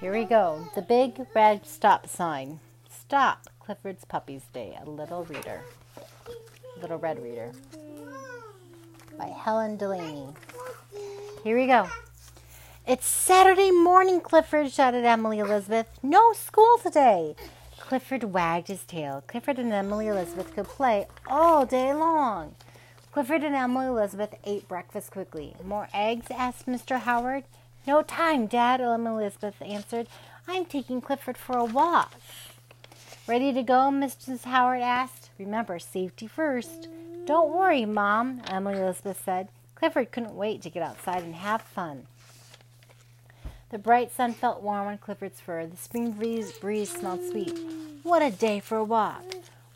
Here 0.00 0.12
we 0.12 0.24
go. 0.24 0.68
The 0.74 0.82
big 0.82 1.24
red 1.34 1.64
stop 1.66 2.08
sign. 2.08 2.58
Stop. 2.90 3.46
Clifford's 3.60 4.04
Puppy's 4.04 4.42
Day. 4.52 4.76
A 4.84 4.90
little 4.90 5.24
reader. 5.24 5.62
Little 6.80 6.98
red 6.98 7.22
reader. 7.22 7.52
By 9.16 9.26
Helen 9.26 9.76
Delaney. 9.76 10.28
Here 11.44 11.56
we 11.56 11.66
go. 11.66 11.88
It's 12.86 13.06
Saturday 13.06 13.70
morning, 13.70 14.20
Clifford, 14.20 14.70
shouted 14.72 15.04
Emily 15.04 15.38
Elizabeth. 15.38 15.88
No 16.02 16.32
school 16.32 16.76
today. 16.82 17.36
Clifford 17.78 18.24
wagged 18.24 18.68
his 18.68 18.84
tail. 18.84 19.22
Clifford 19.26 19.58
and 19.58 19.72
Emily 19.72 20.08
Elizabeth 20.08 20.54
could 20.54 20.66
play 20.66 21.06
all 21.28 21.64
day 21.64 21.94
long. 21.94 22.56
Clifford 23.12 23.44
and 23.44 23.54
Emily 23.54 23.86
Elizabeth 23.86 24.34
ate 24.44 24.66
breakfast 24.66 25.12
quickly. 25.12 25.54
More 25.64 25.88
eggs? 25.94 26.26
asked 26.30 26.66
Mr. 26.66 26.98
Howard. 26.98 27.44
No 27.86 28.02
time, 28.02 28.46
Dad, 28.46 28.80
Emily 28.80 29.24
Elizabeth 29.24 29.60
answered. 29.60 30.06
I'm 30.48 30.64
taking 30.64 31.00
Clifford 31.00 31.36
for 31.36 31.58
a 31.58 31.64
walk. 31.64 32.14
Ready 33.26 33.52
to 33.52 33.62
go? 33.62 33.90
Mrs. 33.90 34.44
Howard 34.44 34.82
asked. 34.82 35.30
Remember, 35.38 35.78
safety 35.78 36.26
first. 36.26 36.88
Don't 37.26 37.54
worry, 37.54 37.84
Mom, 37.84 38.42
Emily 38.48 38.78
Elizabeth 38.78 39.22
said. 39.24 39.48
Clifford 39.74 40.12
couldn't 40.12 40.34
wait 40.34 40.62
to 40.62 40.70
get 40.70 40.82
outside 40.82 41.22
and 41.22 41.34
have 41.34 41.62
fun. 41.62 42.06
The 43.70 43.78
bright 43.78 44.12
sun 44.12 44.32
felt 44.32 44.62
warm 44.62 44.86
on 44.88 44.98
Clifford's 44.98 45.40
fur. 45.40 45.66
The 45.66 45.76
spring 45.76 46.12
breeze, 46.12 46.52
breeze 46.52 46.90
smelled 46.90 47.24
sweet. 47.30 47.58
What 48.02 48.22
a 48.22 48.30
day 48.30 48.60
for 48.60 48.76
a 48.76 48.84
walk. 48.84 49.24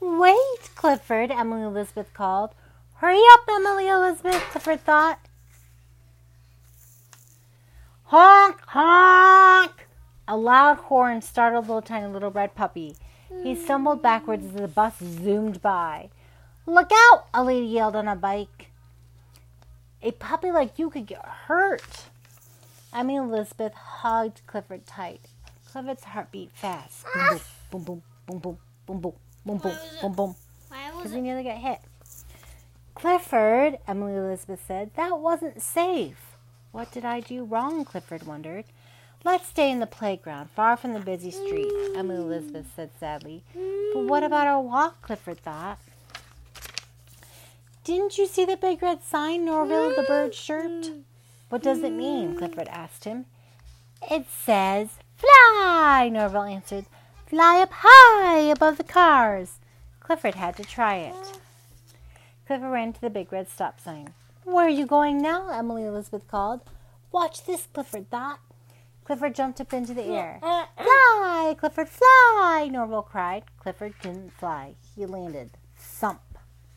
Wait, 0.00 0.70
Clifford, 0.74 1.30
Emily 1.30 1.62
Elizabeth 1.62 2.12
called. 2.14 2.50
Hurry 2.96 3.20
up, 3.32 3.40
Emily 3.48 3.88
Elizabeth, 3.88 4.42
Clifford 4.50 4.80
thought. 4.80 5.18
Honk, 8.10 8.60
honk! 8.66 9.86
A 10.26 10.36
loud 10.36 10.78
horn 10.78 11.22
startled 11.22 11.68
the 11.68 11.80
tiny 11.80 12.08
little 12.08 12.32
red 12.32 12.56
puppy. 12.56 12.96
He 13.44 13.54
stumbled 13.54 14.02
backwards 14.02 14.46
as 14.46 14.52
the 14.54 14.66
bus 14.66 14.98
zoomed 14.98 15.62
by. 15.62 16.10
Look 16.66 16.90
out! 16.92 17.26
A 17.32 17.44
lady 17.44 17.66
yelled 17.66 17.94
on 17.94 18.08
a 18.08 18.16
bike. 18.16 18.72
A 20.02 20.10
puppy 20.10 20.50
like 20.50 20.76
you 20.76 20.90
could 20.90 21.06
get 21.06 21.24
hurt. 21.24 22.06
Emily 22.92 23.14
Elizabeth 23.14 23.74
hugged 23.74 24.40
Clifford 24.44 24.86
tight. 24.86 25.26
Clifford's 25.70 26.02
heart 26.02 26.32
beat 26.32 26.50
fast. 26.52 27.04
Boom, 27.70 27.84
boom, 27.84 28.02
boom, 28.26 28.38
boom, 28.40 28.40
boom, 28.40 28.58
boom, 28.86 29.00
boom, 29.00 29.14
boom, 29.44 29.58
boom, 29.58 29.72
boom, 30.00 30.12
boom. 30.14 30.34
Because 30.96 31.12
he 31.12 31.20
nearly 31.20 31.44
got 31.44 31.58
hit. 31.58 31.78
Clifford, 32.96 33.78
Emily 33.86 34.14
Elizabeth 34.14 34.64
said, 34.66 34.90
that 34.96 35.20
wasn't 35.20 35.62
safe. 35.62 36.30
What 36.72 36.92
did 36.92 37.04
I 37.04 37.20
do 37.20 37.44
wrong? 37.44 37.84
Clifford 37.84 38.26
wondered. 38.26 38.64
Let's 39.22 39.48
stay 39.48 39.70
in 39.70 39.80
the 39.80 39.86
playground, 39.86 40.50
far 40.50 40.76
from 40.76 40.94
the 40.94 41.00
busy 41.00 41.30
street, 41.30 41.70
Emily 41.94 42.16
Elizabeth 42.16 42.72
said 42.74 42.90
sadly. 42.98 43.42
But 43.92 44.04
what 44.04 44.22
about 44.22 44.46
our 44.46 44.60
walk? 44.60 45.02
Clifford 45.02 45.40
thought. 45.40 45.78
Didn't 47.84 48.16
you 48.16 48.26
see 48.26 48.44
the 48.44 48.56
big 48.56 48.82
red 48.82 49.02
sign 49.02 49.44
Norville 49.44 49.94
the 49.94 50.04
bird 50.04 50.32
chirped? 50.32 50.90
What 51.48 51.62
does 51.62 51.82
it 51.82 51.92
mean? 51.92 52.36
Clifford 52.36 52.68
asked 52.68 53.04
him. 53.04 53.26
It 54.10 54.26
says 54.30 54.90
fly, 55.16 56.08
Norville 56.10 56.42
answered. 56.44 56.86
Fly 57.26 57.60
up 57.60 57.70
high 57.72 58.38
above 58.38 58.78
the 58.78 58.84
cars. 58.84 59.58
Clifford 60.00 60.36
had 60.36 60.56
to 60.56 60.64
try 60.64 60.96
it. 60.96 61.38
Clifford 62.46 62.70
ran 62.70 62.92
to 62.92 63.00
the 63.00 63.10
big 63.10 63.32
red 63.32 63.48
stop 63.48 63.80
sign. 63.80 64.14
Where 64.44 64.66
are 64.66 64.68
you 64.68 64.86
going 64.86 65.20
now? 65.20 65.50
Emily 65.50 65.84
Elizabeth 65.84 66.26
called. 66.28 66.60
Watch 67.12 67.44
this, 67.44 67.66
Clifford 67.72 68.10
thought. 68.10 68.40
Clifford 69.04 69.34
jumped 69.34 69.60
up 69.60 69.72
into 69.72 69.94
the 69.94 70.04
air. 70.04 70.38
Uh, 70.42 70.46
uh, 70.46 70.66
uh. 70.78 70.84
Fly, 70.84 71.54
Clifford, 71.58 71.88
fly, 71.88 72.68
Norville 72.70 73.02
cried. 73.02 73.44
Clifford 73.58 73.94
didn't 74.02 74.32
fly. 74.32 74.74
He 74.94 75.06
landed 75.06 75.50
thump 75.76 76.20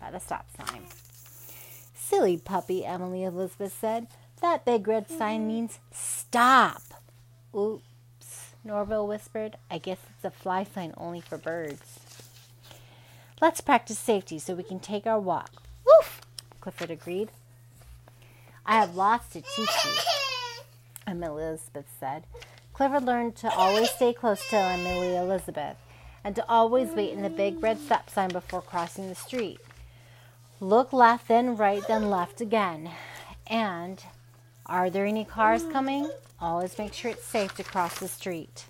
by 0.00 0.10
the 0.10 0.20
stop 0.20 0.46
sign. 0.56 0.84
Silly 1.94 2.36
puppy, 2.38 2.84
Emily 2.84 3.24
Elizabeth 3.24 3.76
said. 3.78 4.06
That 4.40 4.64
big 4.64 4.86
red 4.86 5.08
sign 5.08 5.40
mm-hmm. 5.40 5.48
means 5.48 5.78
stop. 5.92 6.82
Oops, 7.54 8.54
Norville 8.64 9.06
whispered. 9.06 9.56
I 9.70 9.78
guess 9.78 9.98
it's 10.14 10.24
a 10.24 10.30
fly 10.30 10.64
sign 10.64 10.94
only 10.96 11.20
for 11.20 11.38
birds. 11.38 12.00
Let's 13.40 13.60
practice 13.60 13.98
safety 13.98 14.38
so 14.38 14.54
we 14.54 14.62
can 14.62 14.80
take 14.80 15.06
our 15.06 15.20
walk. 15.20 15.62
Woof, 15.84 16.20
Clifford 16.60 16.90
agreed. 16.90 17.30
I 18.70 18.74
have 18.74 18.94
lots 18.94 19.26
to 19.30 19.40
teach 19.40 19.84
you, 19.84 19.90
Emily 21.04 21.42
Elizabeth 21.48 21.86
said. 21.98 22.22
Clifford 22.72 23.02
learned 23.02 23.34
to 23.38 23.52
always 23.52 23.90
stay 23.90 24.12
close 24.12 24.48
to 24.50 24.56
Emily 24.56 25.16
Elizabeth 25.16 25.76
and 26.22 26.36
to 26.36 26.48
always 26.48 26.90
wait 26.90 27.12
in 27.12 27.22
the 27.22 27.30
big 27.30 27.60
red 27.60 27.80
stop 27.80 28.08
sign 28.08 28.28
before 28.28 28.62
crossing 28.62 29.08
the 29.08 29.16
street. 29.16 29.58
Look 30.60 30.92
left, 30.92 31.26
then 31.26 31.56
right, 31.56 31.82
then 31.88 32.10
left 32.10 32.40
again. 32.40 32.92
And 33.48 34.00
are 34.66 34.88
there 34.88 35.04
any 35.04 35.24
cars 35.24 35.64
coming? 35.64 36.08
Always 36.40 36.78
make 36.78 36.92
sure 36.92 37.10
it's 37.10 37.24
safe 37.24 37.52
to 37.56 37.64
cross 37.64 37.98
the 37.98 38.06
street. 38.06 38.66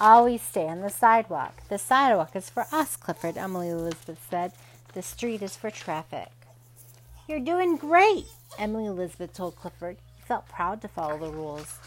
Always 0.00 0.42
stay 0.42 0.68
on 0.68 0.82
the 0.82 0.90
sidewalk. 0.90 1.62
The 1.68 1.78
sidewalk 1.78 2.36
is 2.36 2.48
for 2.48 2.66
us, 2.70 2.94
Clifford, 2.94 3.36
Emily 3.36 3.70
Elizabeth 3.70 4.24
said. 4.30 4.52
The 4.94 5.02
street 5.02 5.42
is 5.42 5.56
for 5.56 5.70
traffic. 5.70 6.30
You're 7.28 7.40
doing 7.40 7.76
great, 7.76 8.26
Emily 8.58 8.86
Elizabeth 8.86 9.34
told 9.34 9.56
Clifford. 9.56 9.98
He 10.16 10.22
felt 10.22 10.48
proud 10.48 10.80
to 10.82 10.88
follow 10.88 11.18
the 11.18 11.30
rules. 11.30 11.78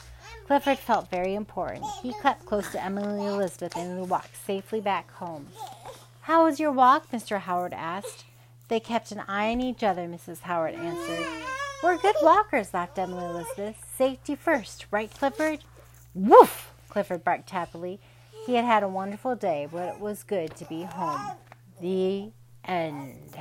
Clifford 0.46 0.78
felt 0.78 1.10
very 1.10 1.34
important. 1.34 1.86
He 2.04 2.14
crept 2.14 2.46
close 2.46 2.72
to 2.72 2.84
Emily 2.84 3.26
Elizabeth 3.26 3.76
and 3.76 3.98
they 3.98 4.02
walked 4.02 4.36
safely 4.46 4.82
back 4.82 5.12
home. 5.12 5.48
How 6.22 6.46
was 6.46 6.60
your 6.60 6.72
walk? 6.72 7.10
Mr. 7.12 7.40
Howard 7.40 7.74
asked. 7.74 8.26
They 8.68 8.80
kept 8.80 9.12
an 9.12 9.24
eye 9.28 9.52
on 9.52 9.62
each 9.62 9.84
other, 9.84 10.08
Mrs. 10.08 10.42
Howard 10.42 10.76
answered. 10.76 11.26
We're 11.84 11.98
good 11.98 12.16
walkers, 12.22 12.74
laughed 12.74 13.00
Emily 13.00 13.26
Elizabeth. 13.26 13.84
Safety 13.98 14.36
first, 14.36 14.86
right, 14.92 15.12
Clifford? 15.12 15.64
Woof! 16.14 16.72
Clifford 16.90 17.24
barked 17.24 17.50
happily. 17.50 18.00
He 18.46 18.56
had 18.56 18.66
had 18.66 18.84
a 18.84 18.88
wonderful 18.88 19.36
day, 19.36 19.68
but 19.72 19.96
it 19.96 20.00
was 20.00 20.24
good 20.24 20.56
to 20.58 20.66
be 20.66 20.84
home. 20.84 21.32
The 21.80 22.32
end. 22.66 23.36